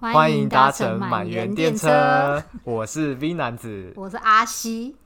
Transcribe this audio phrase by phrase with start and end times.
[0.00, 4.96] 欢迎搭乘满园电车，我是 V 男子，我是阿西。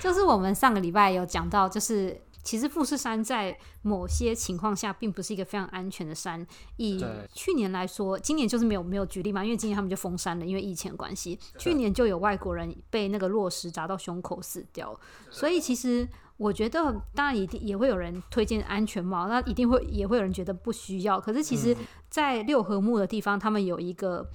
[0.00, 6.46] 就是我们上个礼拜有讲到，就是其实富士山在某些情况下并不是一个非常安全的山。
[6.76, 7.02] 以
[7.32, 11.38] 去年来说，今年就是没有没有举例嘛，因为今年他们就封山了，因为疫情关系。
[11.56, 14.98] 去年就有外国人被那个落石砸到胸口死掉，
[15.30, 16.06] 所以其实。
[16.40, 21.20] 我觉得当然一定也会有人推荐安全帽，那一定会也会有人觉得不需要。
[21.20, 21.76] 可是其实，
[22.08, 24.26] 在六合木的地方，他们有一个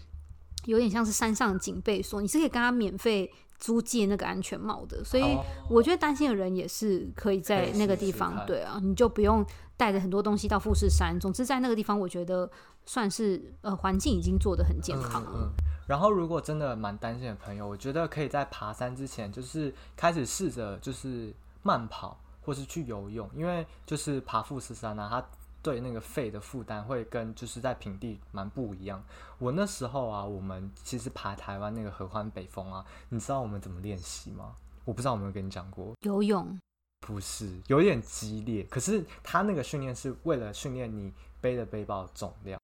[0.65, 5.03] 有点像是山上警备所，你是可以跟他免费租借那个安全帽的。
[5.03, 5.35] 所以
[5.67, 9.43] 我觉得担心的人也是可以在那个地方，对啊，你就不用
[9.75, 11.19] 带着很多东西到富士山。
[11.19, 12.47] 总之在那个地方，我觉得
[12.85, 15.31] 算是呃环境已经做得很健康了。
[15.33, 15.51] 嗯嗯。
[15.87, 21.33] 然后如果真的蛮担心的朋友，我觉得可以在爬山之前，就是开始试着就是。
[21.65, 25.27] 慢跑或是去游泳，因为就是爬富士山啊，它
[25.63, 29.03] 对那个肺的负担会跟就是在平地蛮不一样。
[29.39, 34.55] 我那时候啊，我们其实爬台湾那个合欢北峰啊，你知道我们怎么练习吗？
[34.83, 35.95] 我不知道有没有跟你讲过。
[36.01, 36.55] 游泳？
[36.99, 38.61] 不是，有点激烈。
[38.69, 42.59] 可是他那个训练是为了训练你背的背包的重量。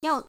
[0.00, 0.20] 要。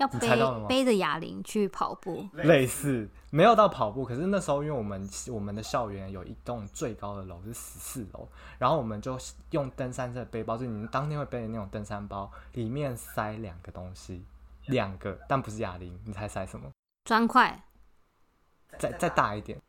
[0.00, 3.08] 要背背着哑铃去跑步，类似。
[3.30, 8.26] 没有到跑步，可是那时候因为我们我们的校园有一栋最高的楼是十四楼，
[8.58, 9.16] 然后我们就
[9.50, 14.24] 用登山车的背包，就是你们当天会背的那种登山包，里面塞两个东西，
[14.66, 16.68] 两个，但不是哑铃，你猜塞什么？
[17.04, 17.62] 砖块，
[18.78, 19.60] 再再大一点，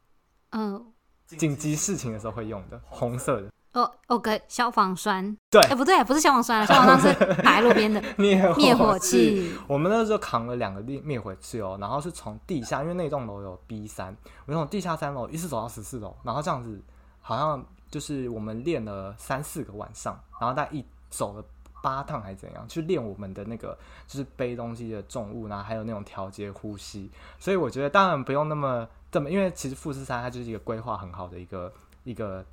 [0.52, 0.92] 嗯，
[1.28, 3.52] 紧急事情的时候会用的，红色的。
[3.74, 5.36] 哦，OK，消防栓。
[5.50, 9.56] 对，哎、欸，不对，不是消防栓，消防栓是 摆路边的灭灭火器。
[9.66, 14.14] 我们那时候扛了两个灭灭火器哦，然后是从地下，因为那栋楼有 B 三，
[14.46, 16.82] 我从地下三楼一直走到十四楼，然后这样子，
[17.22, 21.42] 好像就是我们练了三四个晚上，然后大概一走了
[21.82, 27.10] 八趟还是怎样，去练我们的那个就是背东西的重物，然后还有那种调节呼吸。
[27.40, 31.72] 所以我觉得当然不用那么这么，因为其实富士山它就是一个规划很好的一个
[32.04, 32.46] 一个。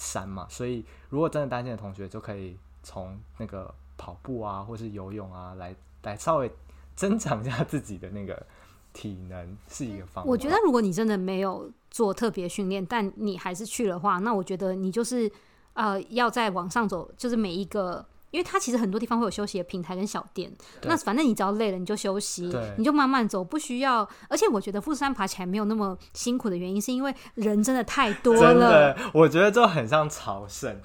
[0.00, 6.50] 山嘛，所以如果真的担心的同学，就可以从那个跑步啊，或是游泳啊，来来稍微
[6.96, 8.46] 增长一下自己的那个
[8.94, 10.30] 体能，是一个方法。
[10.30, 15.30] 我觉得，如果你真的没有做特别训练，但你还是去的话，那我觉得你就是
[15.74, 18.04] 呃，要再往上走，就是每一个。
[18.30, 20.50] 因为它其实很多地方会有休息的平台跟小店，
[20.82, 24.08] 那反正你只要累了你就休息，你就慢慢走，不需要。
[24.28, 28.40] 而且我觉得富士山爬起来没有那么辛苦的原因，是因为人真的太多了。
[28.40, 30.80] 真的，我觉得就很像朝圣。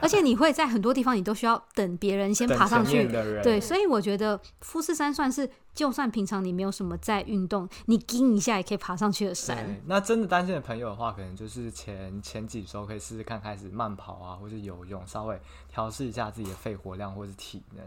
[0.00, 3.08] 而且你会在很多地方你都需要等别人先爬上去，
[3.42, 5.48] 对，所以我觉得富士山算是。
[5.74, 9.80] 就算平常你没有什么在运动，你撑一下也可以爬上去的山。
[9.86, 17.84] 那真的担心的朋友的话，可能就是前前几周可以试试看，开始慢跑啊，或是游泳，稍微调试一下自己的肺活量或是体能。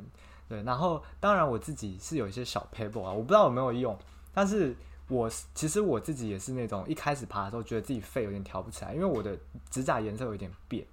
[0.48, 3.98] 对，然后当然我自己是有一些小撇步啊，我不知道有没有用，
[4.34, 4.76] 但是
[5.08, 9.38] 我其实我自己也是那种一开始爬的时候，觉得自己肺有点调不起来，因为我的
[9.70, 10.86] 指甲颜色有点变。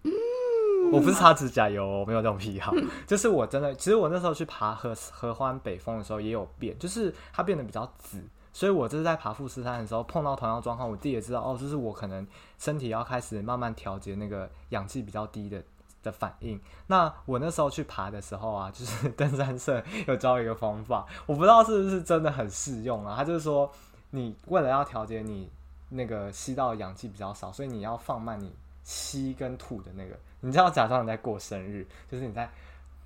[0.93, 2.73] 我不是擦指甲油，我没有这种癖好。
[3.07, 8.23] 就是我真的，其实我那时候去爬合合欢北峰的时候也有变，就是它变得比较紫。
[8.53, 12.27] 所以我这是在爬富士山的时候碰到同样状况，我自己也知道哦，就是我可能
[12.59, 15.63] 身体要开始慢慢调节那个氧气比较低的
[16.03, 16.61] 的反应。
[16.89, 23.15] 那我那时候去爬的时候啊，就是登山社 有教一个方法，我不知道是不是真的很适用啊。
[23.17, 23.73] 他就是说，
[24.11, 25.51] 你为了要调节你
[25.89, 30.19] 那个吸到氧气比较少，所以你要放慢你吸跟吐的那个。
[30.41, 32.51] 你就要假装你在过生日，就是你在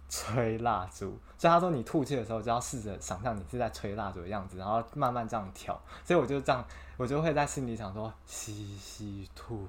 [0.08, 1.18] 吹蜡烛。
[1.36, 5.80] 所以他说你吐气的时候，就要试着想象你是在吹蜡烛的样子，然后慢慢这样调。
[6.04, 6.64] 所以我就这样，
[6.96, 9.68] 我就会在心里想说：吸吸吐，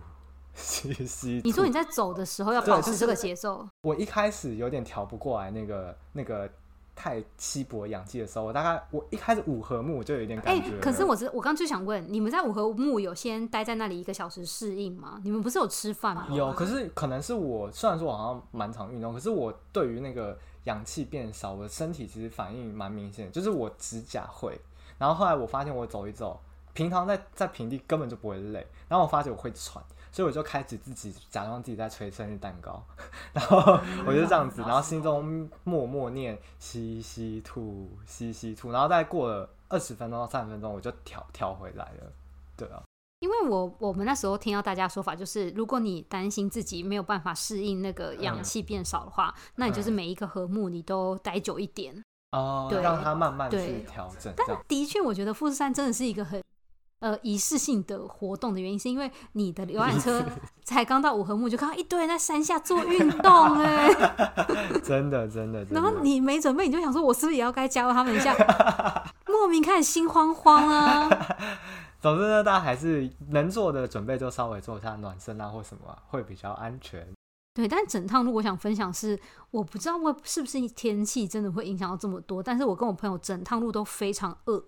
[0.53, 1.41] 吸吸。
[1.43, 3.67] 你说你在走的时候要保持这个节奏。
[3.81, 6.49] 我一开始有点调不过来那个那个。
[6.97, 10.67] 太稀薄氧气的时候，我大概我一开始五合目我就有一点感觉。
[10.67, 15.21] 哎、欸，可是我是我刚就想问，你们在五合目有先待在那里一个小时适应吗？
[15.23, 16.27] 你们不是有吃饭吗？
[16.31, 24.59] 有，可是可能是我虽然说我好像蛮常运动，可是我对于那个氧气变少，我的身体其实反应蛮明显，就是我指甲会。
[24.97, 26.39] 然后后来我发现我走一走，
[26.73, 29.83] 平常在在平地根本就不会累，然后我发觉我会喘。
[30.11, 32.83] 所以我就开始自己假装自己在吹生日蛋糕，
[33.33, 42.11] 然后我就这样子，然后心中默默念吸吸吐吸吸吐，然后再过了二十分钟到三十分钟，我就调调回来了。
[42.55, 42.81] 对啊，
[43.19, 54.33] 因为我我们那时候听到大家说法就是，如果你担心自己没有办法适应那个氧气变少的话，嗯、那你就是每一个合目你都待久一点哦，对，让它慢慢去调整。
[54.35, 56.41] 但的确，我觉得富士山真的是一个很。
[56.99, 60.23] 呃，仪式性的活动的原因是因为你的游览车
[60.65, 63.87] 才刚到五合目，就看到一堆人在山下做运动，哎，
[64.83, 65.63] 真的真的。
[65.69, 68.33] 然后你没准备，你就想说，我是不是也要该加入他们一下？
[69.27, 71.09] 莫 莫名开始心慌慌啊。
[72.01, 77.07] 总之呢，大家还是能做的准备就稍微做一下暖身啊，或什么、啊、会比较安全。
[77.57, 79.19] 对，但整趟路我想分享是，
[79.49, 84.59] 我不知道我是不是天气真的会影响到这么多，但是我跟我朋友整趟路都非常饿，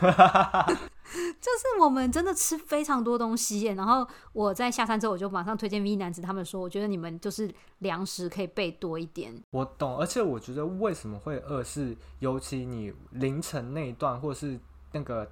[0.00, 3.64] 就是我们真的吃非常多东西。
[3.64, 9.38] 然后我在下山之后，我就马上推荐 V 男子他们说，我觉得你们就是粮食可以备多一点。
[9.50, 14.58] 我懂，而且我觉得为什么会饿是，尤其你凌晨那一段，或是
[14.92, 15.30] 那个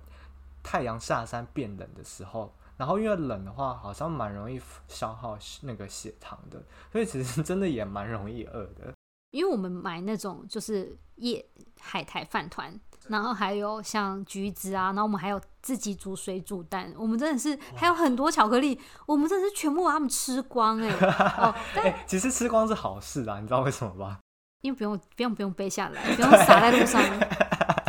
[0.63, 2.53] 太阳下山变冷的时候。
[2.77, 8.93] 然后因为冷的话，好像蛮容易消耗那个血糖的，所以其实真的也蛮容易饿的。
[9.31, 11.45] 因为我们买那种就是夜
[11.81, 12.79] 海苔饭团，
[13.09, 21.07] 然后还有像橘子啊，然后我们还有自己煮水煮蛋，我们真的是还有很多巧克力，我们真的是全部把它们吃光哎、欸
[21.43, 21.55] 哦！
[21.75, 24.19] 哎，其实吃光是好事啊，你知道为什么吗？
[24.63, 27.03] 因为不用不用不用背下来，不用撒在路上。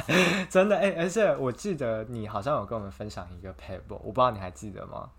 [0.50, 5.10] 真的哎、欸，而且我记得你好像有跟我们分享一个 paper，我不知道你还记得吗？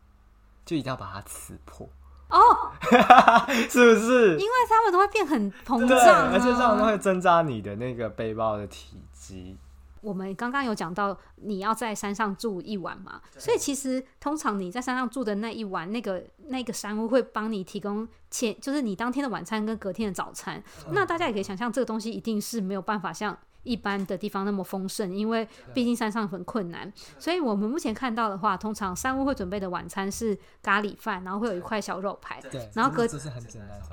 [0.64, 1.88] 就一定要把它刺破
[2.28, 2.38] 哦，
[3.70, 4.32] 是不是？
[4.32, 9.56] 因为它们都会变很膨胀、啊，而且这样都会增加你的那个背包的体积。
[10.00, 20.62] 我们刚刚有讲到你要在山上住一晚嘛，所以其实通常你在山上住的那一晚，那个那个山屋会帮你提供前，就是你当天的晚餐跟隔天的早餐。
[20.86, 23.38] 嗯、那大家也可以想象，这个东西一定是没有办法像。
[23.66, 32.40] 一般的地方那么丰盛，因为毕竟山上很困难，所以我们目前看到的话，通常山屋会准备的晚餐是咖喱饭，然后会有一块小肉排，
[32.74, 33.06] 然后隔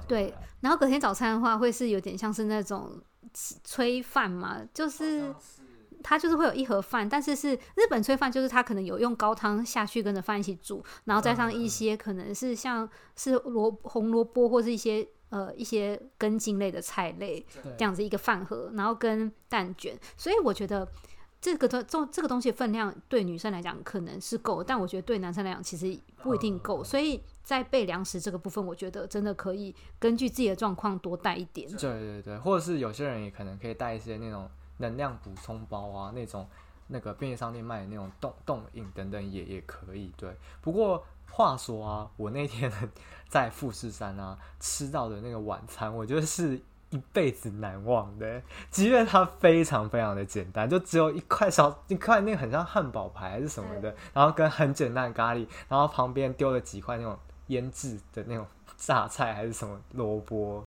[0.08, 3.02] 对，然后隔天早餐的话会是有点像是那种
[3.34, 5.34] 炊饭嘛，就是
[6.04, 15.08] 它就是会有一盒饭，但是是日本炊饭，就是它可能有用高汤下去跟着饭一起煮，然后再上一些可能是像是萝红萝卜或是一些。
[15.34, 17.44] 呃，一些根茎类的菜类，
[17.76, 20.88] 这样子一个饭盒，然后跟蛋卷，所以我觉得
[21.42, 31.68] 这个东这这个东西分量对女生来讲可能是够，但我觉得对男生来讲其实不一定够，所以在备粮食这个部分，我觉得真的可以根据自己的状况多带一点。
[31.72, 34.48] 对对对，或者是有些人也可能可以带一些那种
[34.78, 36.48] 能量补充包啊，那种
[36.88, 40.14] 那个便利商店卖的那种冻冻饮等等也也可以。
[40.18, 41.04] 对，不过。
[41.32, 42.72] 话说啊，我那天
[43.28, 48.40] 在富士山啊吃到的那个晚餐，我觉得是一辈子难忘的。
[48.70, 58.46] 即便它非常非常的简单，就只有一块小一块那个很像汉堡排还是什么的，然后跟很简单的咖喱，然后旁边丢了几块那种腌制的那种
[58.78, 60.64] 榨菜还是什么萝卜。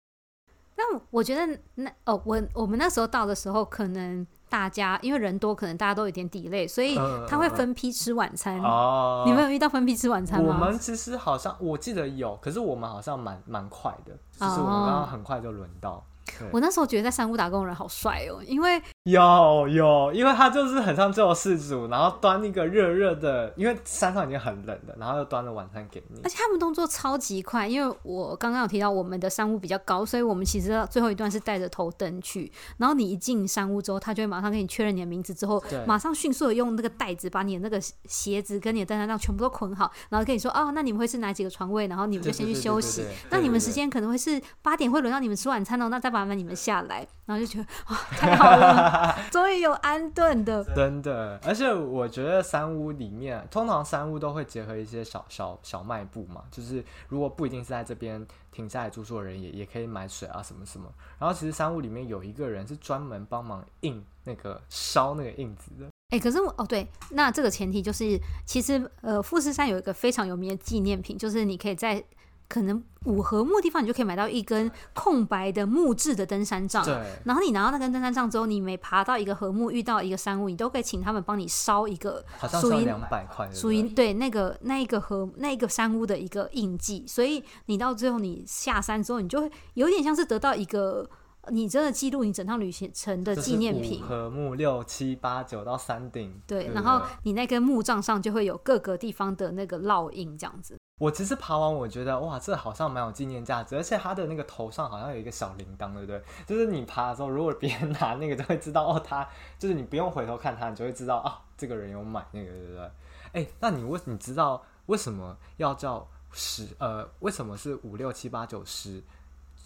[0.75, 4.27] 那我觉得那哦，我我们那时候到的时候可能。
[4.49, 6.97] 大家因为人多，可能大家都有点 delay，所以
[7.29, 8.61] 他会分批吃晚餐。
[8.63, 10.55] 哦、嗯，你们有遇到分批吃晚餐吗？
[10.55, 16.05] 我们其实好像我记得有，可是我们好像蛮蛮快的，就是我们刚刚很快就轮到。
[16.53, 26.21] 我那时候觉得在山屋打工人好帅哦，因为有有，因为他就是很像救世主，然后端一个热热的，因为山上已经很冷了，然后又端了晚餐给你。
[26.25, 32.51] 而且他们动作超级快，因为我刚刚有提到我们的山屋比较高，所以我们其实最后一段是带着头灯去。
[32.79, 41.87] 然后你一进山屋之后，他就会马上跟你确认你的名字，之后马上迅速的用那个袋子把你的那个鞋子跟你的登山杖全部都捆好，然后跟你说哦，那你们会是哪几个床位？
[41.87, 43.05] 然后你们就先去休息。
[43.31, 51.39] 那你们时间可能会是八点会轮到你们吃晚餐哦，那再把你们下来，然后就觉得哇，太好了， 终于有安顿的，真的。
[51.45, 60.91] 而且我觉得三屋里面，通常三屋都会结合一些小小小卖部嘛，就是如果不一定是在这边停下来住宿的人也，也也可以买水啊什么什么。
[61.19, 65.87] 然后其实三屋里面有一个人是专门帮忙印那个烧那个印子的。
[66.11, 72.05] 哎、欸，可是我哦对，那这个前提就是，其实呃富士山有一个非常有名的纪念品，就是你可以在。
[72.49, 76.85] 可能五合目的地方，你就可以买到一根空白的木质的登山杖。
[76.85, 76.95] 对。
[77.25, 82.25] 然后你拿到那根登山杖之后，你每爬到一个合木，遇到一个山屋，你都可以请他们帮你烧一个
[82.61, 87.05] 属于两百块，属于对那个那一个合那个山屋的一个印记。
[87.07, 91.09] 所以你到最后你下山之后，你就会有点像是得到一个
[91.49, 94.01] 你真的记录你整趟旅行程的纪念品。
[94.03, 96.41] 五合目六七八九到山顶。
[96.47, 100.77] 对，然后你那根木杖上就会有各个地方的那个烙印，这样子。
[100.99, 106.23] 我其实爬完，我觉得哇，这好像蛮有纪念价值，而且它的那个头上好像有一个小铃铛，对不对？
[106.47, 112.91] 就是你爬的时候，如果别人拿那个，就会知道哦，他就是你不用回头看他，你就会知道啊，这个人有买那个，对不对？
[113.33, 116.67] 哎，那你为你知道为什么要叫十？
[116.79, 119.03] 呃，为什么是五六七八九十？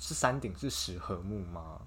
[0.00, 1.78] 是山顶是十合木吗？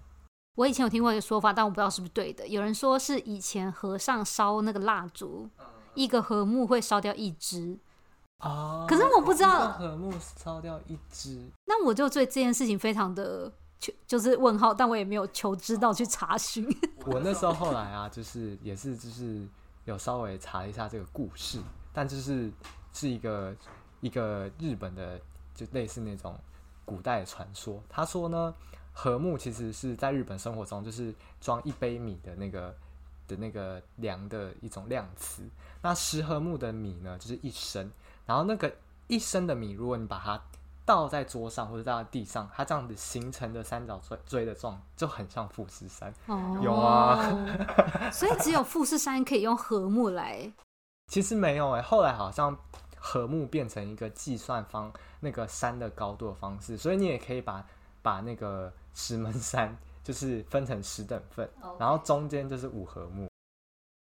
[0.56, 2.48] 我以前有听过一个说法，但我不知道是不是对的。
[2.48, 5.50] 有人说是以前和尚烧那个蜡烛，
[5.96, 7.78] 一个合木会烧掉一支。
[8.40, 16.68] 哦，可是我不知道，和木烧掉一只，那我就对这件事情非常的求就是问号，但我也没有求知道去查询。
[17.06, 19.48] 我那时候后来啊，就是也是就是
[19.86, 21.60] 有稍微查一下这个故事，
[21.94, 22.52] 但就是
[22.92, 23.56] 是一个
[24.02, 25.20] 一个日本的，
[25.56, 26.38] 就类似那种
[26.84, 27.82] 古代传说。
[27.88, 28.54] 他说呢，
[28.92, 32.76] 和木其实是在日本生活中就是装一杯米的那个
[33.28, 35.44] 的那个量的一种量词。
[35.82, 37.92] 那十和木的米呢，就是一升，
[38.26, 38.74] 然后那个
[39.08, 40.42] 一升的米，如果你把它
[40.86, 47.22] 倒在桌上或者倒在地上，它这样子形成的三角锥锥的状就很像富士山，哦、有啊？
[48.12, 50.52] 所以只有富士山可以用和木来。
[51.08, 52.58] 其实没有哎、欸，后来好像
[52.98, 57.66] 和木变成一个计算方那个山的高度的方式，所以你也可以把
[58.02, 63.28] 把那个石门山就是分成十等份.然后中间就是五和木。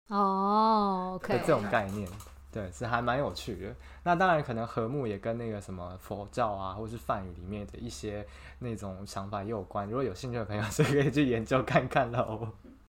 [0.10, 2.10] 哦，可以这种概念。
[2.52, 3.76] 对，是还蛮有趣的。
[4.04, 8.28] 那当然，可能和睦也跟那个什么佛教啊，或是梵语里面的一些
[8.60, 9.88] 那种想法也有关。
[9.88, 12.50] 如果有兴趣的朋友， 是可以去研究看看喽。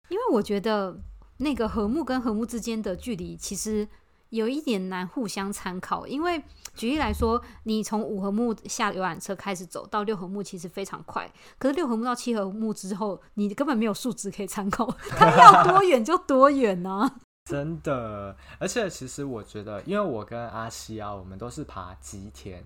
[0.10, 0.98] 因为我觉得
[1.38, 3.88] 那个和睦跟和睦之间的距离其实
[4.30, 6.08] 有一点难互相参考。
[6.08, 6.44] 因为
[6.74, 11.32] 举例来说，你从五和木下游览车开始走到六和木，其实非常快。
[11.60, 22.64] 可是六和木到七和木之后，你根本没有数值可以参考， 它要多远就多远呢、真的，而且其实我觉得，因为我跟阿西啊，我们都是爬吉田，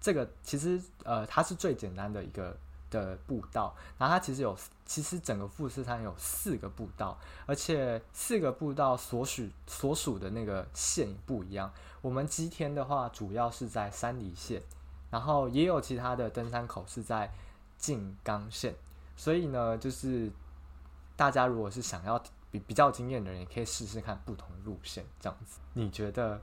[0.00, 2.56] 这个其实呃，它是最简单的一个
[2.90, 3.76] 的步道。
[3.96, 11.72] 然后它其实有，其实整个富士山有四个步道，而且四个步道所属所属的那个线不一样。
[12.00, 14.60] 我们吉田的话，主要是在山梨县，
[15.10, 17.32] 然后也有其他的登山口是在
[17.78, 18.74] 静冈县。
[19.16, 20.28] 所以呢，就是
[21.14, 22.20] 大家如果是想要。
[22.50, 25.60] 比比较经验的人也可以试试看不同的路线，这样子。
[25.74, 26.40] 你觉得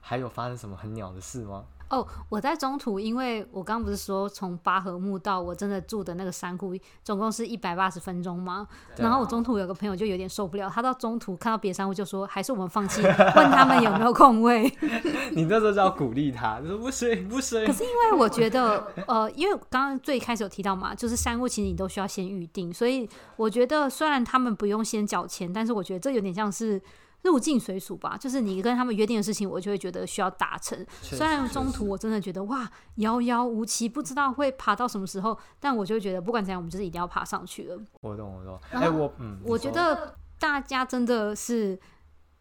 [0.00, 1.64] 还有发生什么很鸟的事吗？
[1.88, 6.74] 哦，我在中途，因为我刚刚不是说从八合目到我真的住的那个山谷，
[7.04, 8.66] 总共是一百八十分钟吗？
[8.96, 13.02] 然后我中途有个朋友就有点受不了，他到中途看到别的山屋就说，还是我们放弃，
[13.36, 14.64] 问他们有没有空位。
[15.32, 17.64] 你那时候就要鼓励他，就说不行不行。
[17.64, 26.82] 可是因为我觉得，呃，因为刚刚最开始有提到嘛，就是山屋其实你都需要先预定，所以我觉得虽然他们不用先缴钱，但是我觉得这有点像是。
[27.22, 30.86] 入境随俗吧，就是你跟他们约定的事情，我就会觉得需要达成。
[31.02, 37.76] 虽然中途我真的觉得哇，遥遥无期，不知道会爬到什么时候，但我就会觉得不管怎样，我们就是一定要爬上去了。
[38.00, 38.60] 我懂，我懂。
[38.70, 41.76] 哎、欸，我嗯，我觉得大家真的是，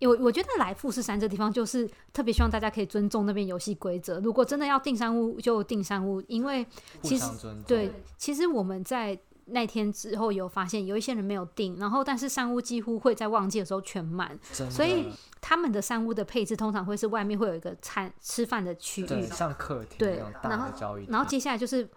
[0.02, 4.20] 我我觉得来富士山这地方，就是特别希望大家可以尊重那边游戏规则。
[4.20, 6.66] 如果真的要定山屋，就定山屋，因为
[7.02, 7.26] 其实
[7.66, 9.20] 对，其实我们在。
[9.46, 14.38] 那天之后有发现有一些人没有订，然后但是山屋几乎会在旺季的时候全满，
[14.70, 15.06] 所以
[15.40, 20.68] 他们的山屋的配置通常会是外面会有一个餐吃饭的区域，像客厅，对，然后
[21.08, 21.88] 然后接下来就是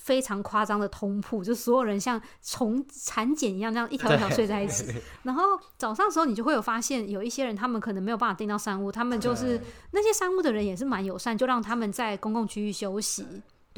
[0.00, 4.92] 非常夸张的通铺，就所有人像从产检一样，这样一条一条睡在一起。
[5.22, 5.42] 然后
[5.76, 9.60] 早上的时候你就会有发现有一些人他们可能没有办法订到山屋，他们就是
[9.92, 13.24] 那些山屋的人也是蛮友善，就让他们在公共区域休息。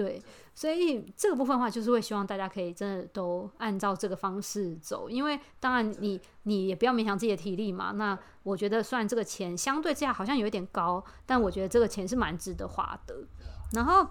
[0.03, 0.23] 对，
[0.55, 7.93] 所以这个部分的话，就是会希望大家可以真的都按照这个方式走，因为当然你你也不要勉强自己的体力嘛。
[7.93, 13.15] 那我觉得虽然这个钱相对之下好像有一点高，但我觉得这个钱是蛮值得花的。
[13.75, 14.07] 然后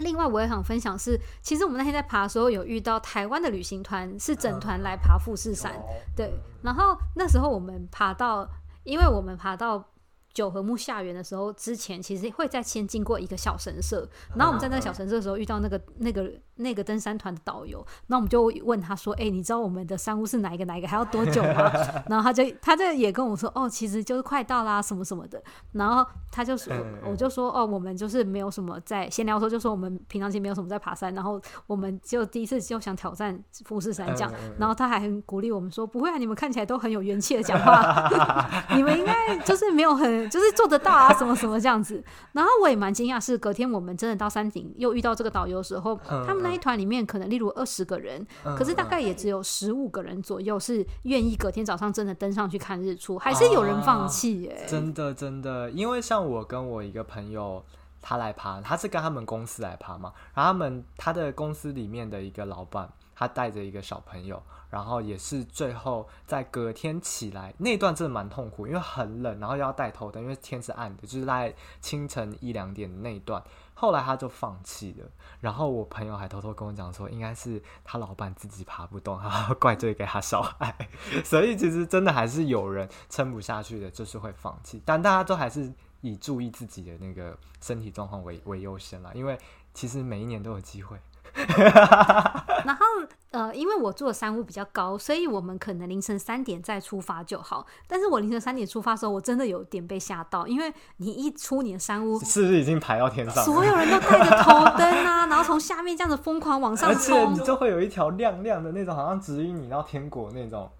[0.00, 5.80] 另外我也想分享是，其实我们那天在爬的时候有遇到台湾的旅行团，是整团来爬富士山，
[6.16, 6.32] 对。
[6.62, 8.50] 然后那时候我们爬到，
[8.82, 9.88] 因为我们爬到。
[10.32, 16.30] 九合目下缘的时候，之前其实会再先经过一个小神社，然后我们在那个小神社的时候遇到那个那个
[16.62, 21.70] 那个登山团的导游，那我们就问他说：“哎、欸，你知道我们的山屋是哪一个哪一个，还要多久吗？”
[22.08, 25.42] 然后他就他这也跟我说：“哦，其实就是快到啦，什么什么的。”
[25.72, 26.72] 然后他就说
[27.04, 34.32] ：“我就说哦，我们就是没有什么在闲聊的时候就说我们平常其实没有什么在爬山，然后我们就第一次就想挑战富士山这样。
[34.58, 38.10] 然后他还很鼓励我们说：不会啊，你们看起来都很有元气的讲话，
[38.74, 42.02] 你们应该就是没有很。”就是做得到啊，什么什么这样子。
[42.32, 54.66] 然后我也蛮惊讶，是隔天我们真的到山顶又遇到这个导游的时候，他们那一团里面可能例如二十个人，可是大概也只有十五个人左右是愿意隔天早上真的登上去看日出，还是有人放弃耶。
[54.68, 57.64] 真的真的，因为像我跟我一个朋友，
[58.00, 62.88] 他来爬，他是跟他们公司来爬嘛，然后他们他的公司里面的一个老板。
[63.14, 73.40] 他带着一个小朋友，然后也是最后在隔天起来那段真的蛮痛苦，因为很冷，然后又要带头灯，因为天是暗的，就是在清晨一两点的那一段。
[73.74, 75.06] 后来他就放弃了，
[75.40, 80.88] 然后我朋友还偷偷跟我讲说，应该是他老板自己爬不动，然后怪罪给他小孩。
[81.24, 84.80] 所以其实真的还是有人撑不下去的，就是会放弃。
[84.84, 89.38] 但大家都还是以注意自己的那个身体状况为为优先啦，因为
[89.74, 90.96] 其实每一年都有机会。
[92.64, 92.84] 然后
[93.30, 97.66] 呃，因为我住的山屋比较高，所以我们可能凌晨三点再出发就好。
[97.86, 103.42] 但是我凌晨三点出发的时候，我真的有点被吓到，因为你一出你的山屋，是不是已经排到天上？
[103.44, 110.70] 所有人都带着头灯啊，然后从下面这样子疯狂往上冲，而且你就会有一条亮亮的那种，好像指引你到天国那种。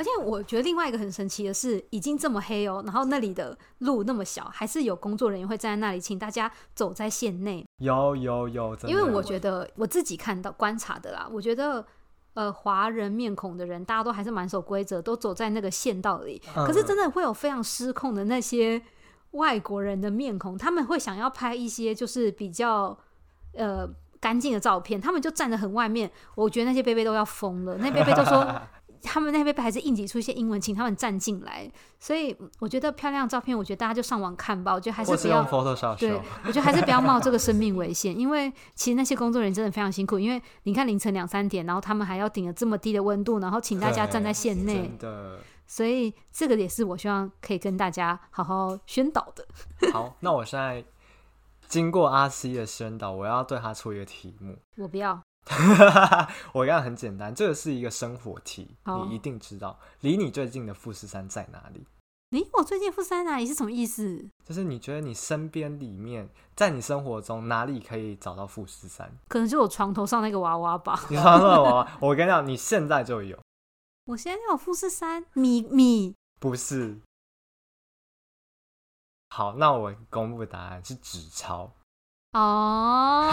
[0.00, 7.62] 而且我觉得另外一个很神奇的是，已经这么黑哦，然后那里的路那么小，还是有工作人员会站在那里，请大家走在线内。
[7.80, 11.84] 有有有，因为我觉得我自己看到观察的啦，我觉得
[12.32, 16.40] 呃华人面孔的人，大家都还是蛮守规则，都走在那个线道里。
[16.56, 16.66] 嗯。
[16.66, 18.80] 可是真的会有非常失控的那些
[19.32, 22.98] 外国人的面孔，他们会想要拍一些就是比较
[23.52, 23.86] 呃
[24.18, 26.10] 干净的照片，他们就站得很外面。
[26.36, 28.50] 我觉得那些贝贝都要疯了，那贝贝都说。
[29.02, 31.70] 他们那边还是硬挤出一些英文，请他们站进来。
[31.98, 34.72] 所以我觉得漂亮照片，我觉得大家就上网看吧。
[34.72, 35.98] 我觉得还是不要是用 Photoshop。
[35.98, 40.18] 对，我觉得还是不要冒这个生命危险，因为其实那些工作人员真的非常辛苦。
[40.18, 44.90] 因为你看凌晨两三点，然后他们还要顶着这么低的温度，然后请大家站在线内。
[44.98, 45.38] 的。
[45.66, 49.46] 所以这个也是我希望可以跟大家好好宣导的。
[49.92, 50.84] 好，那我现在
[51.68, 54.56] 经过阿西的宣导，我要对他出一个题目。
[54.78, 55.22] 我不要。
[56.54, 59.78] 我刚刚很简单，这个是一个生活题，你一定知道。
[60.00, 61.86] 离你最近的富士山在哪里？
[62.30, 64.30] 离我最近富士山哪里是什么意思？
[64.44, 69.10] 就是你觉得你身边里面，在你生活中哪里可以找到富士山？
[69.28, 71.00] 可能就我床头上那个娃娃吧。
[71.10, 73.36] 你 床头上的娃娃，我跟你讲，你现在就有。
[74.04, 76.14] 我现在就有富士山米米？
[76.38, 77.00] 不是。
[79.30, 81.72] 好，那我公布答案是纸钞。
[82.32, 83.28] 哦，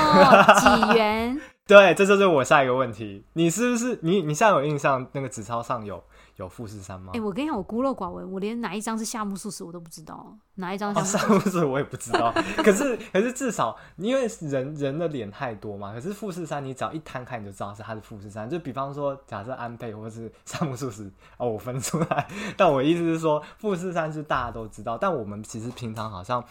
[0.59, 1.39] 几元？
[1.67, 3.25] 对，这就是我下一个问题。
[3.33, 4.21] 你是不是你？
[4.21, 6.01] 你现在有印象那个纸钞上有
[6.37, 7.11] 有富士山吗？
[7.13, 12.33] 哎、欸，我跟你讲，我孤陋寡闻，我连哪一张是夏目漱石我都不知道，哪一张是夏目漱石我也不知道。
[12.63, 18.49] 可是可是至少因为人人的脸太多嘛，可是富士山你只要一摊开你就知道是它是富士山。
[18.49, 22.27] 就比方说，假设安倍或者是夏目漱石哦，我分出来。
[22.55, 26.41] 但我意思是说，富士山是大家都知道，但我们其实平常好像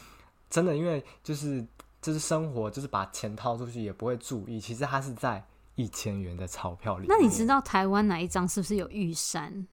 [0.50, 1.64] 真的因为就是。
[2.06, 4.60] 就是生活，就是把钱掏出去也不会注意。
[4.60, 7.06] 其实它是在一千元的钞票里。
[7.08, 9.66] 那你知道台湾哪一张是不是有玉山？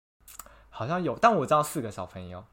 [0.72, 2.44] 好像有，但我知道四个小朋友。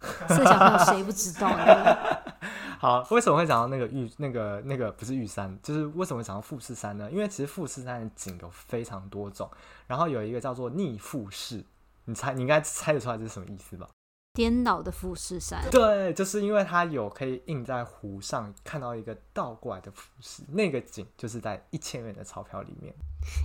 [0.00, 1.96] 四个小朋友谁不知道呢？
[2.80, 4.10] 好，为什么会讲到那个玉？
[4.16, 7.08] 那个那个不是玉山，就是为什么会讲到富士山呢？
[7.12, 9.48] 因为其实富士山的景有非常多种，
[9.86, 11.64] 然后有一个叫做逆富士，
[12.04, 13.88] 你猜，你应该猜得出来这是什么意思吧？
[14.34, 22.92] 颠倒的富士山，对，就是因为它有可以印在湖上看到一个倒过来的富士，那个景就是在一千元的钞票里面。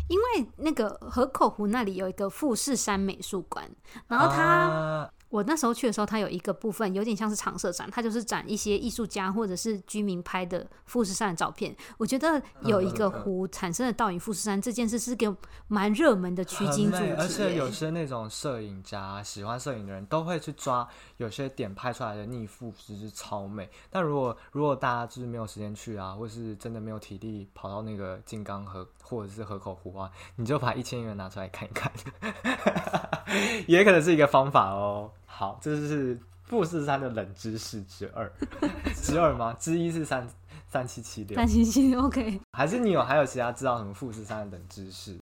[0.10, 3.69] 因为那个河口湖那里有一个富士山美术馆，
[4.08, 5.10] 然后它。
[5.30, 11.76] 啊我那时候去的时候，它有一个部分有点像是常设展，它就是展一些艺术家或者是居民拍的富士山的照片。
[11.98, 15.36] 我觉得有一个湖产生的倒影富士山这件事是个
[15.68, 20.88] 蛮热门的取景主题，而且有些那种摄影家喜欢摄影的人都会去抓
[21.18, 23.70] 有些点拍出来的逆富士是超美。
[23.92, 31.92] 但如果如果大家就是没有时间去啊，或是真的没有体力跑到那个金刚河或者是河口湖啊，你就把一千元拿出来看一看，
[33.68, 35.12] 也可能是一个方法哦。
[35.39, 38.30] 好，这是富士山的冷知识之二，
[39.02, 39.54] 之二吗？
[39.54, 40.28] 之一是三
[40.67, 42.41] 三七七六，三七七六，OK。
[42.52, 45.17] 还是你有还有其他知道什么富士山的冷知识？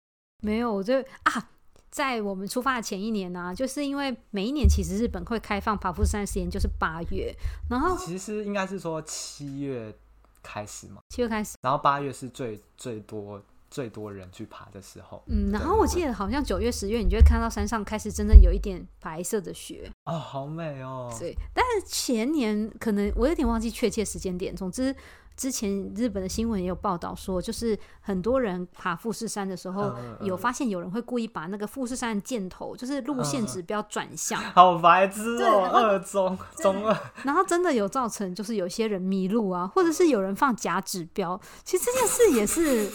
[0.42, 1.48] 没有，我就啊，
[1.88, 7.34] 在我们出发的前一年呢、啊，就是因为每一年其实日本会开放爬富士山时间就是八月，
[7.70, 9.96] 然后其实应该是说七月
[10.42, 13.42] 开始嘛，七月开始，然后八月是最最多。
[13.72, 21.10] 最多人去爬的时候，嗯，然后我记得好像九月、十月，你就会看到山上开始真的有一点白色的雪哦，好美哦。
[21.18, 24.54] 对，但是前年可能我有点忘记确切时间点。
[24.54, 24.94] 总之，
[25.38, 36.94] 之前日本的新闻也有报道说，就是很多人爬富士山的时候，有发现有人会故意把那个富士山的箭头，就是路线指标转向，好白痴哦，二中中二。
[37.24, 41.40] 然后真的有造成，就是有些人迷路啊，或者是有人放假指标。
[41.64, 42.92] 其实这件事也是。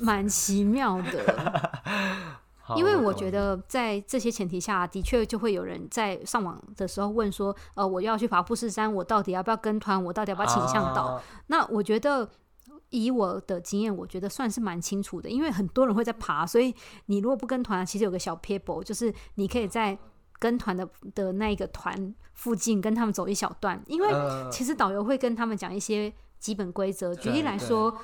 [0.00, 1.70] 蛮奇妙的，
[2.76, 10.02] 因为我觉得在这些前提下，的确就会有人在上网的时候问说：“呃，我要去爬富士山，我到底要不要跟团？
[10.02, 12.28] 我到底要不要请向导？”啊、那我觉得
[12.90, 16.74] 以我的经验，我觉得算是蛮清楚的，因为很多人会在爬，所以
[17.06, 19.98] 你如果不跟团，其实有个小撇步，就是你可以在
[20.38, 24.08] 跟团的的那一个团附近跟他们走一小段，因为
[24.50, 27.14] 其实导游会跟他们讲一些基本规则。
[27.14, 27.96] 举例来说。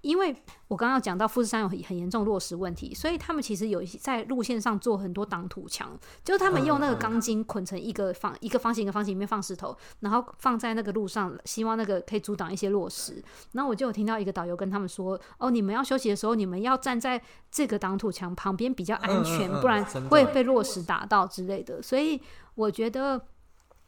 [0.00, 0.34] 因为
[0.68, 13.22] 我刚刚讲到富士山有很很严重落石问题，所以他们其实有一些在路线上做很多挡土墙，就是他们用那个钢筋捆成一个方一个方形一个方形里面放石头，然后放在那个路上，希望那个可以阻挡一些落石。
[13.52, 17.20] 然后我就有听到一个导游跟他们说：“哦，你们要休息的时候，你们要站在
[17.50, 22.20] 这个挡土墙旁边比较安全，不然会被落石打到之类的。”所以
[22.54, 23.20] 我觉得。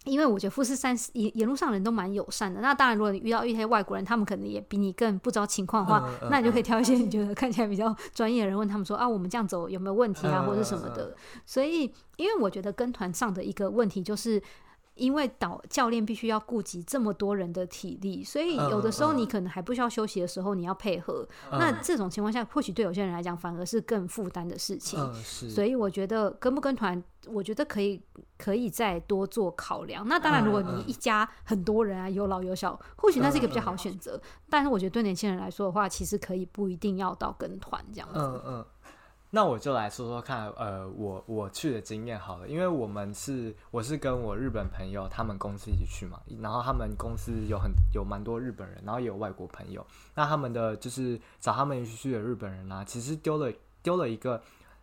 [0.07, 2.61] 因为我觉得富士山沿沿路上人都蛮友善的。
[2.61, 11.14] 那当然，如果你遇到一些外国人，他们可能也比你更不知道情况的话，嗯嗯、那你就可以挑一些你觉得看起来比较专业的人问他们说啊，我们这样走有没有问题啊，或者什么的。
[11.45, 14.42] 所以，因为我觉得跟团上的一个问题就是。
[14.96, 21.26] 因为导教练必须要顾及这么多人的体力，所以有的时候你可能还不需要休息的时候，你要配合。
[21.52, 24.98] 嗯、那这种情况下，或许对有些人来讲反而是更负担的事情。
[24.98, 28.00] 嗯、所以我觉得跟不跟团，我觉得可以
[28.38, 30.06] 可以再多做考量。
[30.09, 34.20] 那当然，如果你一家很多人啊，有老有小，或许那是一个比较好选择。
[34.48, 38.18] 但是我觉得对年轻人来说的话，其实可以不一定要到跟团这样子。
[38.18, 38.66] 嗯嗯
[39.31, 49.85] 那我就来说说看，呃，我我去的经验好了，因为我们是我是跟我日本朋友他们公司一起去嘛，然后他们公司有很有蛮多日本人，然后也有外国朋友，
[50.15, 54.41] 那他们的就是找他们一起去的日本人啊，其实丢了丢了一个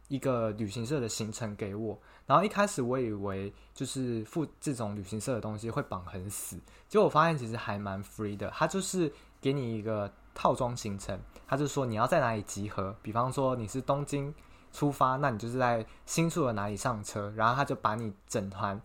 [0.09, 9.11] 一个旅行社的行程给我，然后一开始我以为就是付这种旅行社的东西会绑很死，结果我发现其实还蛮 free 的，他就是
[9.43, 10.11] 给你一个。
[10.35, 14.33] 套装行程，他就说你要在哪里集合，比方说你是东京
[14.71, 18.81] 出发，那你就是在新宿的哪里上车，然后他就把你整团，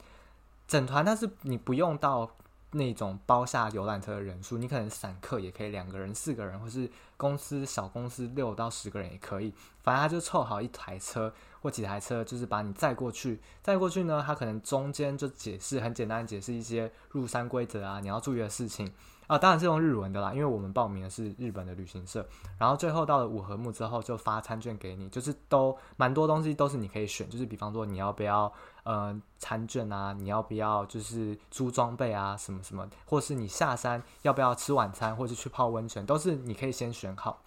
[0.67, 2.31] 整团，但是你不用到
[2.73, 13.41] 那种包下游览车的人数，你可能散客也可以，两个人、四个人，或是公司小公司六到十个人也可以，反正他就凑好一台车或几台车，就是把你载过去。
[13.63, 18.93] 载过去呢，他可能中间就解释很简单，解释一些入山规则啊，你要注意的事情。
[19.29, 22.27] 啊，当然是用日文的啦，因为我们报名的是日本的旅行社。
[22.59, 28.51] 然后最后到了五合目之后，就发餐券给你，就是都蛮多东西都是你可以选，就是比方说你要不要
[28.85, 37.43] 呃餐券啊，你要不要就是租装备啊什么什么，或是你下山要不要吃晚餐，或是去泡温泉，都是你可以先选好。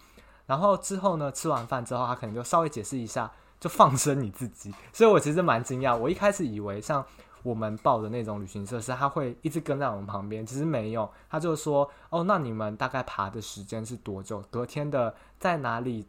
[0.46, 4.72] 然后之后呢，吃完饭之后，他可能就稍微解释一下，就放生你自己。
[4.92, 7.04] 所以我其实蛮惊讶，我一开始以为像。
[7.42, 10.44] 我们报的那种旅行社是，他会一直跟在我们旁边。
[10.46, 14.42] 其实没有，他就说：“哦，那你们大概爬的时间是多久？
[14.50, 16.06] 隔天的在哪里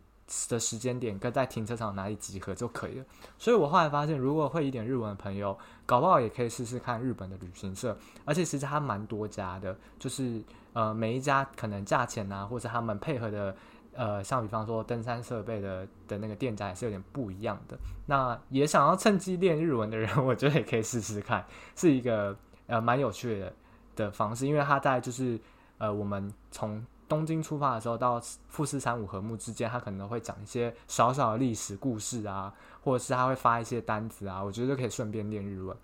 [0.49, 3.05] 的时间点，跟在停车场哪里集合就可以了。”
[3.37, 7.97] 所以我后来发现，如果会一点日文的朋友，搞不好也可以试试看日本的旅行社。
[8.25, 10.41] 而且其实它蛮多家的，就是
[10.73, 13.55] 呃每一家可能价钱啊，或者他们配合的。
[13.95, 17.77] 呃，像比方说登山设备的的那个店家也是有点不一样的。
[18.07, 22.35] 那也想要趁机练日文的人， 我觉得也可以试试看，是一个
[22.67, 23.53] 呃蛮有趣的
[23.95, 24.47] 的方式。
[24.47, 25.39] 因为他在就是
[25.77, 32.53] 呃我们从东京出发的时候到富士山五合目之间，他可能会讲一些小小的历史故事啊，
[32.83, 35.75] 或者是他会发一些单子啊，我觉得可以顺便练日文。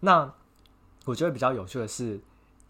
[0.00, 0.32] 那
[1.04, 2.20] 我觉得比较有趣的是。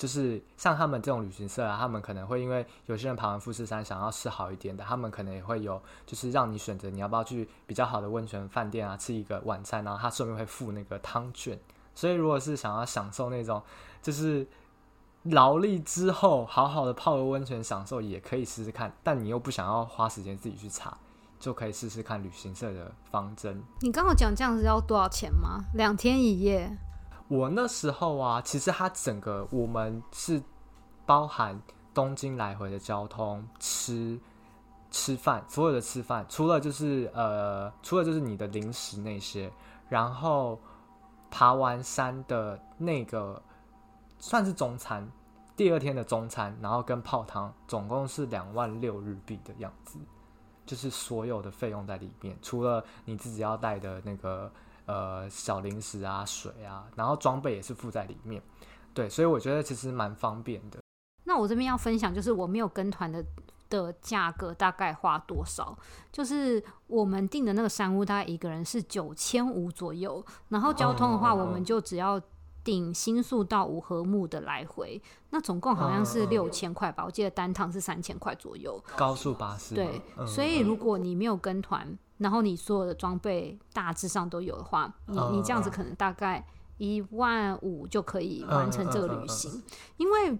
[0.02, 11.56] 就是像他们这种旅行社啊，他们可能会因为有些人爬完富士山想要吃好一点的，他们可能也会有，就是让你选择你要不要去比较好的温泉饭店啊，吃一个晚餐，然后他顺便会付那个汤券。
[11.94, 13.62] 所以如果是想要享受那种
[14.02, 14.44] 就是
[15.22, 18.92] 劳力之后好好的泡个温泉享受，也可以试试看。
[19.04, 20.98] 但你又不想要花时间自己去查，
[21.38, 23.62] 就可以试试看旅行社的方针。
[23.82, 25.60] 你刚好讲这样子要多少钱吗？
[25.74, 26.76] 两天一夜。
[27.32, 30.42] 我那时候啊，其实它整个我们是
[31.06, 31.58] 包含
[31.94, 34.20] 东京来回的交通、吃
[34.90, 39.50] 吃饭，所有的吃饭，除了就是呃，除了就是你的零食那些，
[39.88, 40.60] 然后
[41.30, 43.42] 爬完山的那个
[44.18, 45.10] 算是中餐，
[45.56, 49.98] 第二天的中餐，然后跟泡汤，总共是两万六日币的样子，
[50.66, 54.52] 就是所有的费用在里面，除了你自己要带的那个。
[54.86, 58.42] 呃，小零食啊，水啊，然后装备也是附在里面，
[58.92, 60.80] 对，所以我觉得其实蛮方便的。
[61.22, 63.24] 那我这边要分享，就是我没有跟团的
[63.70, 65.78] 的价格大概花多少，
[66.10, 72.20] 就是我们订的那个山屋大概一个人是九千五左右，然后交通的话，我们就只要
[72.64, 78.82] 订新宿到五合目的来回，那总共好像是六千块吧，我记得单趟是三千块左右。
[78.96, 79.76] 高速巴士。
[79.76, 81.96] 对，所以如果你没有跟团。
[82.22, 86.46] 然后你所有的装备大致上都有的话，你你这样子可能大概
[86.78, 89.62] 一万五就可以完成这个旅行。
[89.96, 90.38] 因为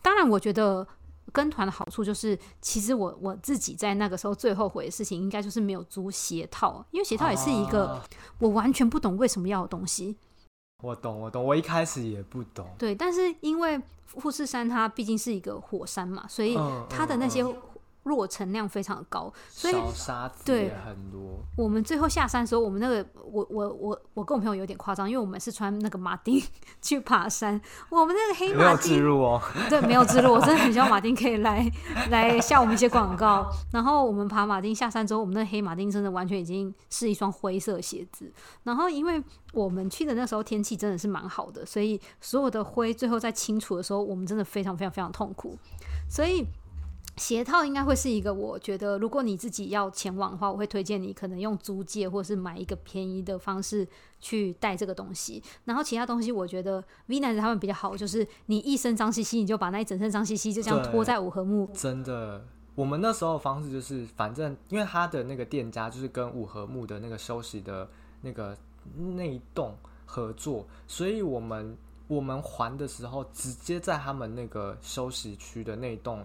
[0.00, 0.86] 当然，我觉得
[1.32, 8.00] 跟团的好处就是，其实我我自己在那个时候最后悔的事情，应该就是没有租鞋套，因为鞋套也是一个
[8.38, 10.16] 我完全不懂为什么要的东西。
[10.82, 12.66] 我懂，我懂，我一开始也不懂。
[12.78, 16.56] 对，但是因为富士山它毕竟是一个火山嘛，所以
[16.88, 17.44] 它的那些。
[18.06, 21.38] 落尘量非常高，所以小沙子也很多。
[21.56, 26.42] 我们最后下山的时候，我们那个我我我我跟我朋友有点夸张，因为我们是穿那个马丁
[26.80, 31.70] 去爬山，我们那个黑马丁哦，对，没有置入，我真的很希望马丁可以来
[32.10, 33.48] 来下我们一些广告。
[33.72, 38.32] 然后我们爬马丁下山之后，我们那个黑马丁真的完全已经是一双灰色鞋子。
[38.62, 45.58] 然后因为我们去的那时候天气真的是蛮好的，所以所有的灰最后在清除的时候，我们真的非常非常非常痛苦。
[46.08, 46.46] 所以
[47.16, 53.86] 鞋套应该会是一个，我觉得如果你自己要前往的话，我会推荐你可能用租借或是买一个便宜的方式
[54.20, 55.42] 去带这个东西。
[55.64, 61.70] 然后其他东西，我觉得 V 男子他们比较好，就是你一身脏兮兮，你就把那一整身脏兮兮就这样拖在五合目。
[61.72, 67.88] 真的，我们那时候的方式就是，反正因为他的那个店家就是跟五合目的那个休息的
[68.20, 68.56] 那个
[69.14, 69.74] 那一栋
[70.04, 71.76] 合作，所以我们。
[72.08, 76.24] 我们还的时候，直接在他们那个休息区的那栋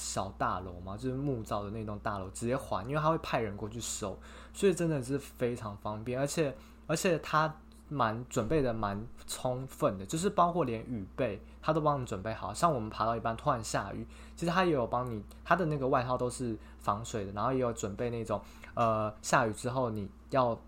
[0.00, 4.18] 小大楼嘛，就是木造的那栋大楼，直接还，因为他会派人过去收，
[4.54, 7.54] 所以真的是非常方便，而且而且他
[7.88, 18.40] 蛮准备的蛮充分的，就是包括连雨备他都帮你准备好，像我们爬到一半突然下雨，其实他也有帮你，他的那个外套都是防水的，然后也有准备那种
[18.74, 20.58] 呃下雨之后你要。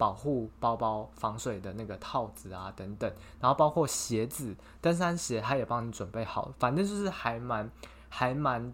[0.00, 7.70] 保护包包防水的那个套子啊，等等，然后包括鞋子，登山鞋他也帮你准备好，反正就是还蛮
[8.10, 8.70] 还蛮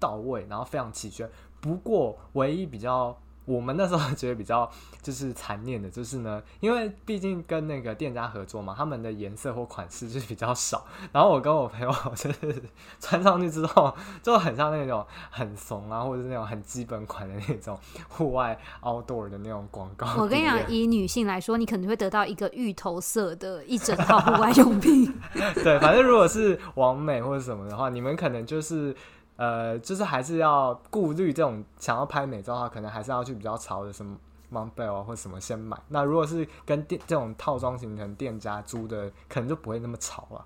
[0.00, 1.30] 到位，然后非常齐全。
[1.60, 3.16] 不过唯一比较。
[3.50, 4.70] 我们那时候觉得比较
[5.02, 10.86] 就是残念的，就是呢，因为毕竟跟那个店家合作嘛，他们的颜色或款式就是比较少。
[11.10, 12.62] 然后我跟我朋友就是
[13.00, 20.06] 穿上去之后，就很像那种很怂啊，或者是那种很基本款的那种户外 outdoor 的那种广告。
[20.16, 25.12] 我跟你讲，以女性来说，你可能会得到一个芋头色的一整套户外用品。
[25.64, 28.94] 对，反正如果是完美或者什么的话，你们可能就是。
[29.40, 34.14] 呃，就是还是要顾虑这种想要拍美照的话，可能还是要去比较潮的什么
[34.52, 35.74] monbell 啊或什么先买。
[35.88, 40.44] 那如果是跟店这种套装形成店家租的，可能就不会那么潮了。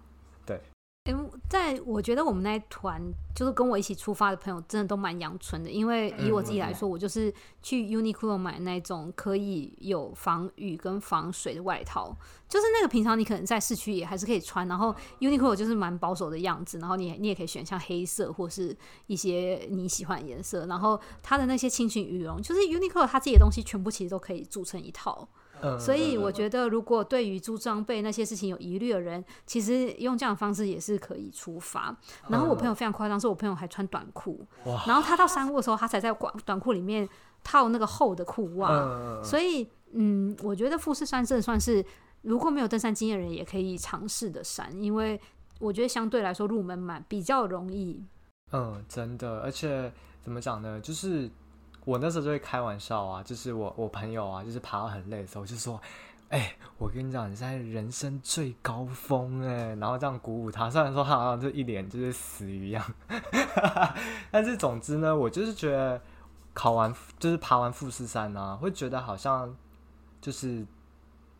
[1.06, 2.98] 嗯，在我觉得我们那一团
[3.34, 5.70] 就是跟我一起出发的朋友，真的都蛮阳春的。
[5.70, 12.16] 因为以我自己来说，嗯、我就是去 Uniqlo 买那种可以有防雨跟防水的外套，
[12.48, 14.66] 就是那个平常你可能在市区也还是可以穿。
[14.66, 18.74] 然后 Uniqlo 就是蛮保守的样子，然后你你也可以选像黑色或是
[19.06, 20.64] 一些你喜欢的颜色。
[20.64, 25.28] 然后它的那些轻型羽绒，就是 Uniqlo 它自己的东西全部其实都可以组成一套。
[25.78, 31.96] 所以我觉得，如果对于租装备那些事情有疑虑的人，其实用这样的方式也是可以出发。
[32.28, 34.46] 然后我朋友非常夸张，说我朋友还穿短裤，
[34.86, 37.08] 然后他到山屋的时候，他才在短短裤里面
[37.42, 39.22] 套那个厚的裤袜。
[39.22, 41.84] 所以，嗯，我觉得富士山真的算是
[42.22, 45.20] 如果没有登山经验的人也可以尝试的山，因为
[45.58, 48.04] 我觉得相对来说入门蛮比较容易。
[48.52, 51.30] 嗯，真的，而且怎么讲呢，就是。
[51.84, 55.80] 我那时候就会开玩笑啊，就是我我朋友啊，就是爬到很累的时候，我就说
[56.30, 60.70] ：“哎、我跟你讲，你现在人生最高峰哎。”然后这样鼓舞他。
[60.70, 62.84] 虽然说他好像就一脸就是死鱼一样，
[64.30, 66.00] 但是总之呢，我就是觉得
[66.52, 69.54] 考完就是爬完富士山啊，会觉得好像
[70.20, 70.66] 就是。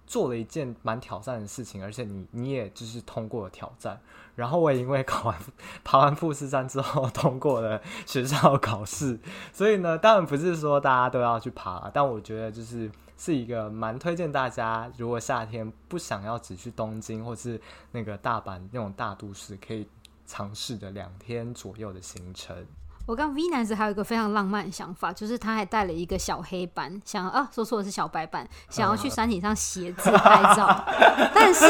[0.06, 4.00] 做了一件蛮挑战的事情，而且你你也就是通过了挑战。
[4.34, 5.38] 然后我也因为考完
[5.84, 9.18] 爬完富士山之后通过了学校考试，
[9.52, 17.60] 所以呢，当然不是说大家都要去爬，但我觉得就是是一个蛮推荐大家，如果夏天不想要只去东京或是
[17.92, 19.86] 那个大阪那种大都市，可以
[20.26, 22.66] 尝试的两天左右的行程。
[23.06, 30.84] 我刚 V 男子还有一个非常浪漫的想法，就是他还带了一个小黑板，想啊，说错的是小白板，想要去山顶上写字拍照，
[31.34, 31.64] 但是。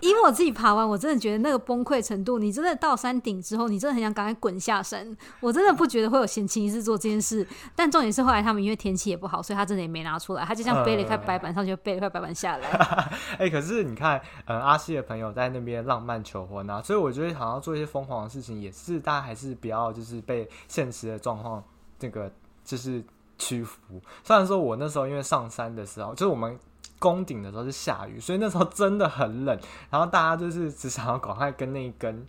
[0.00, 5.16] 因为我自己爬完，我真的觉得那个崩溃程度，你真的到山顶之后，你真的很想赶快滚下山。
[5.40, 7.46] 我真的不觉得会有闲情逸致做这件事。
[7.74, 12.68] 但重点是后来他们因为天气也不好，所以他真的也没拿出来，他就像背了一块白板上去，就背了一块白板下来。
[13.38, 21.62] 哎、欸，可是你看，嗯，阿西的朋友在那边浪漫求婚啊，所以我觉得好像做一些疯狂的事情，也是大家还是不要就是被现实的状况
[21.98, 22.30] 这个
[22.64, 23.02] 就是
[23.38, 23.78] 屈服。
[24.22, 26.58] 虽然说我那时候因为上山的时候，就是我们。
[26.98, 29.58] 攻顶的时候是下雨，所以那时候真的很冷。
[29.90, 32.26] 然后大家就是只想要赶快跟那一根。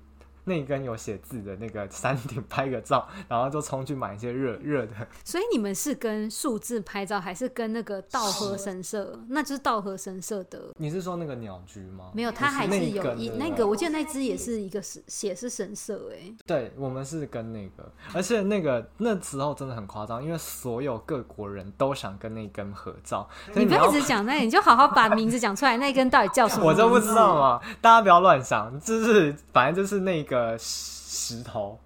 [0.48, 4.94] 那一根有写字的那个 山顶拍个照，然后就冲去买一些热热的。
[5.26, 9.20] 所以你们是跟数字拍照，还是跟那个稻荷神社？
[9.28, 10.70] 那就是稻荷神社的。
[10.78, 12.12] 你是说那个鸟居吗？
[12.14, 16.34] 没有，它还是有一那个，我记得那只也是一个是写是神社哎。
[16.46, 23.28] 对，我们是跟那个，而且那个那时候真的很夸张，因为所有各国人都想跟那根合照。
[23.54, 26.68] 你不要一直讲那，你就好好把名字讲出来，那根到底叫什么？
[26.68, 30.37] 我就不知道嘛，大家不要乱想，就是反正就是那个。
[30.38, 31.80] 呃，石头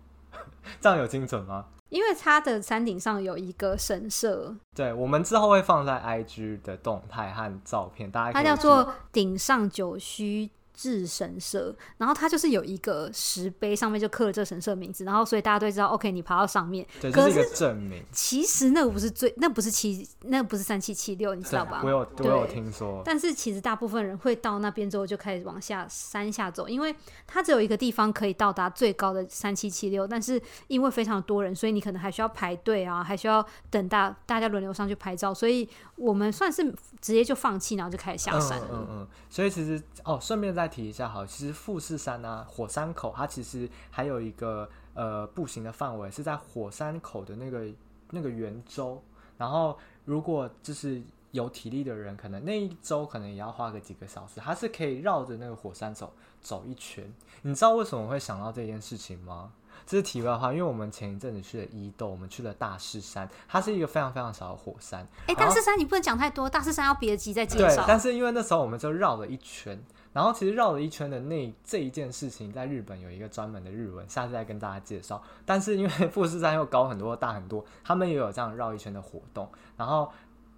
[0.82, 1.66] 这样有精准吗？
[1.88, 8.34] 因为它的山顶上有一个神社，对，我们之后会放在 IG 的动态和照片，大家。
[8.34, 10.50] 它叫做顶上九须。
[10.74, 18.04] 至神社，然后它就是有一个石碑，上面就刻了这神社名字，然后所以大家都知道，OK，你爬到上面，对，这是一个证明。
[18.12, 21.82] 其实那个不是最，那不是七，那不是三七七六，你知道吧？
[21.84, 23.02] 我有，我有听说。
[23.06, 26.96] 但是其实大部分人会到那边之后就开始往下山下走，因为
[27.28, 36.64] 它只有一个地方可以到达最高的三七七六，但是因为非常多人，所以你可能还需要排队啊，还需要等大大家轮流上去拍照，所以我们算是
[37.00, 38.68] 直接就放弃，然后就开始下山了。
[38.72, 47.66] 嗯嗯，嗯，所以其实哦，顺便再提一下，好，其实富士山啊，火山口它其实还有一个呃步行的范围是在火山口的那个
[48.12, 49.02] 那个圆周，
[49.40, 57.12] 然后如果就是有体力的人，可能那一周可能也要花个几个小时，它是可以绕着那个火山走走一圈。
[57.42, 59.52] 你知道为什么会想到这件事情吗？
[59.86, 65.02] 这是题外话，因为我们前一阵子去了伊豆，我们去了大势山，它是一个非常非常小的火山。
[65.28, 67.76] 哎、欸，大势山你不能讲太多，大势山要别急再介绍。
[67.76, 69.82] 对，但是因为那时候我们就绕了一圈。
[70.14, 75.24] 然后其实绕了一圈的那这一件事情，在日本有一个专门的日文，下次再跟大家介绍。
[75.46, 79.50] 但是因为富士山又高很多、大很多，他们也有这样绕一圈的活动。
[79.78, 80.12] 然后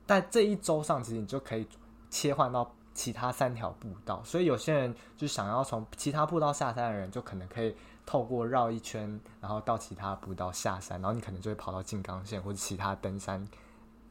[0.07, 1.67] 在这一周上，其实你就可以
[2.09, 4.23] 切换到其他三条步道。
[4.25, 7.75] 所以有些人就想要从其他步道下山的人，就可能可以
[8.05, 11.01] 透过绕一圈，然后到其他步道下山。
[11.01, 13.47] 然后你可能就会跑到静冈县或者其他登山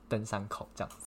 [0.08, 1.06] 登山口这样子。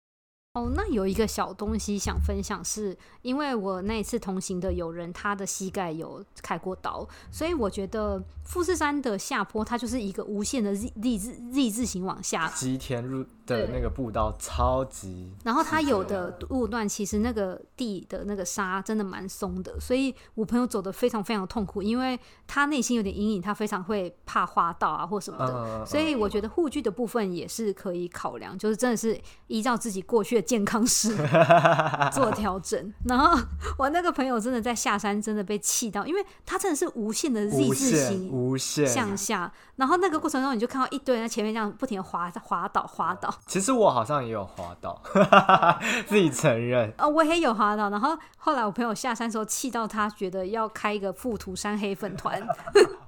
[0.53, 12.49] 哦，那有一个小东西想分享是，是因为我那一次同行的友人，他的膝盖有开过刀，所以我觉得富士山的下坡，它就是一个无限的 Z Z Z, Z 字形往下。
[12.49, 30.51] 吉田入的那个步道超级，然后它有的路段其实那个地的那个沙真的蛮松的，所以我朋友走的非常非常痛苦，因为他内心有点阴影，他非常会怕滑倒啊或什么的，嗯、所以我觉得护具的部分也是可以考量，就是真的是依照自己过去的。
[30.51, 31.15] 健康师
[32.11, 33.39] 做调整，然后
[33.77, 43.33] 我那个朋友真的在下山真的被气到，因为他真的是无限的 Z 字形，无限向下，然后那个过程中你就看到一堆人在前面这样不停的滑滑倒滑倒。
[43.45, 45.01] 其实我好像也有滑倒，
[46.05, 46.91] 自己承认。
[46.97, 52.45] 哦，我也有滑倒，然后后来我朋友下山的时候气到他觉得要开一个富土山黑粉团，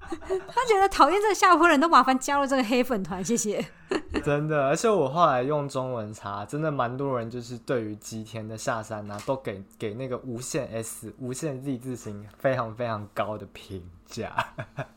[0.47, 3.65] 他觉得讨厌这个下坡人都麻烦加入这个黑粉团，谢谢。
[4.23, 14.33] 真的，而且我后来用中文查，真的蛮多人就是对于吉田的下山呢、啊，都给给那个无限 S、无限 Z 字形非常非常高的评价。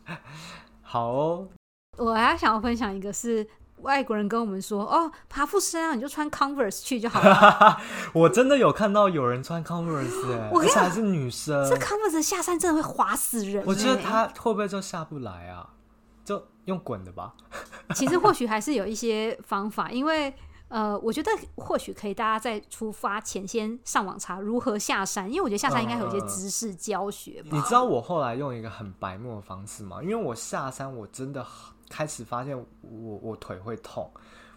[0.83, 1.49] 好哦，
[1.97, 3.47] 我还想要分享一个是
[3.83, 7.81] 外国人跟我们说，哦，爬富士山你就穿 Converse 去就好了。
[8.12, 11.69] 我真的有看到有人穿 Converse，哎，而且还是女生。
[11.69, 13.65] 这 Converse 下山真的会滑死人。
[13.67, 15.71] 我觉得他会不会就下不来啊？
[16.25, 16.43] 就。
[16.67, 17.33] 用滚的吧，
[17.95, 20.35] 其实或许还是有一些方法，因为
[20.67, 27.51] 呃，我觉得或许可以大家在出发前先上网查如何下山，因为我觉得下山应该有一些知识教学吧。
[27.53, 30.03] 你知道我后来用一个很白目的方式吗？
[30.03, 31.47] 因为我下山我真的
[31.88, 34.11] 开始发现我我腿会痛，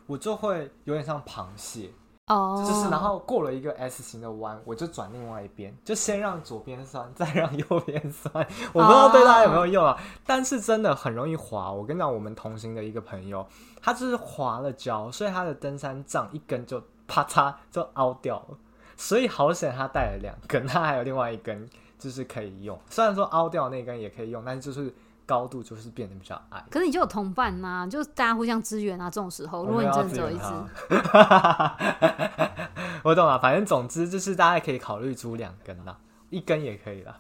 [0.05, 1.89] 我就会有点像螃蟹。
[2.27, 8.31] 哦、oh.，就是然后过了一个 S 型的弯，我就转另外一边，就先让左边酸， 再让右边酸。
[8.71, 10.01] 我不知道对大家有没有用啊，oh.
[10.27, 11.71] 但是真的很容易滑。
[11.71, 13.43] 我跟你讲，我们同行的一个朋友，
[13.81, 18.57] 他就是滑了跤，所以他的登山杖一根就啪嚓就凹掉了。
[18.95, 22.79] 所以好险他带了两根，他还有另外一根就是可以用。
[22.91, 24.93] 虽然说凹掉那根也可以用，但是就是。
[25.29, 29.11] 高度就是变得比较矮，可是你就有同伴呐、啊，就大家互相支援啊。
[29.11, 30.45] 这种时候，如果你真的只有一只，
[33.05, 33.37] 我懂了。
[33.37, 35.99] 反正总之就是大家可以考虑租两根啦，
[36.31, 37.19] 一根也可以啦。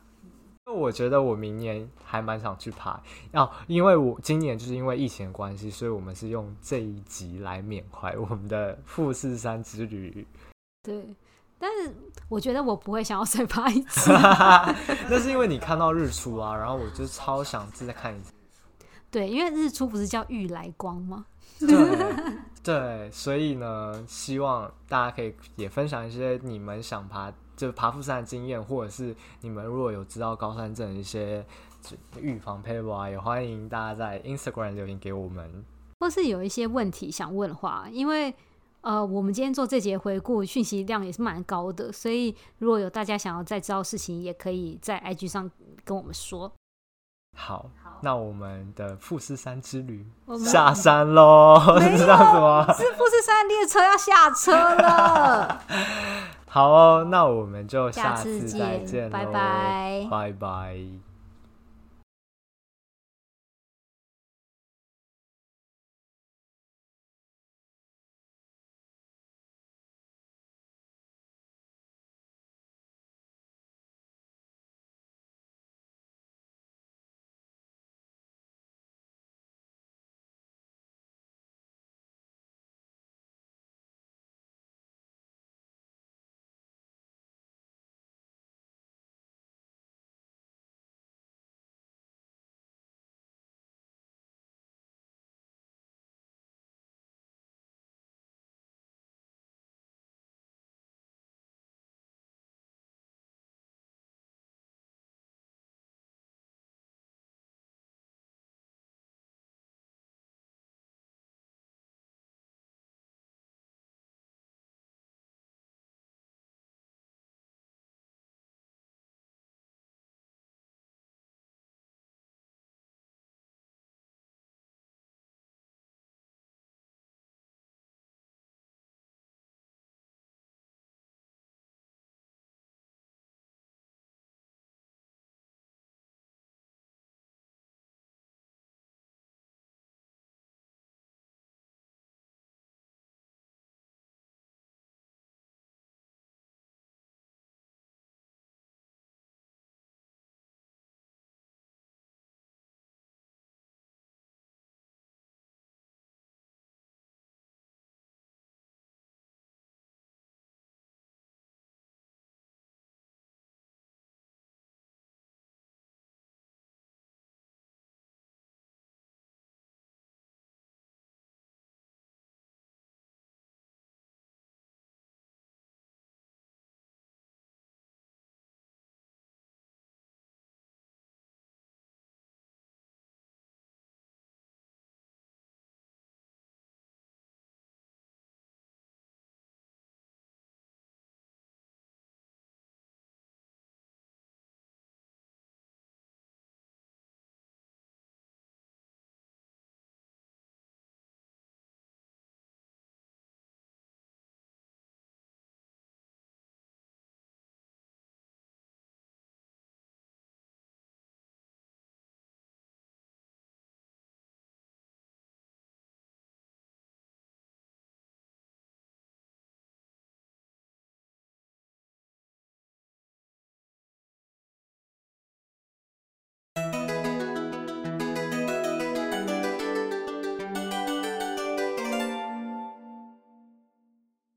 [0.65, 2.99] 我觉得我明年还蛮想去爬，
[3.31, 10.25] 要、哦、因为我今年就是因为疫情的关系，所以我们是用这一集来缅怀我们的富士山之旅。
[10.81, 11.13] 对。
[11.59, 11.93] 但是
[12.29, 14.11] 我觉得我不会想要再爬一次，
[15.09, 18.31] 那是因为你看到日出啊，然后我就超想再看一次。
[19.11, 21.25] 对，因为日出不是叫玉来光吗？
[21.59, 31.45] 对，对，所以呢，希望大家可以也分享一些你们想爬就爬富山的经验，或者是你们如果有知道高山症的一些
[32.21, 35.65] 预防撇步啊，也欢迎大家在 Instagram 留言给我们，
[35.99, 38.33] 或是有一些问题想问的话，因为。
[38.81, 45.51] 呃，我们今天做这节回顾，讯息量也是蛮高的，所以如果有大家想要再知道事情，也可以在 IG 上
[45.83, 46.51] 跟我们说。
[47.37, 50.05] 好，好，那我们的富士山之旅
[50.45, 52.65] 下山喽， 是这样子吗？
[52.73, 55.61] 是富士山列车要下车了。
[56.47, 61.08] 好哦，那我们就下次再见，拜拜，拜拜。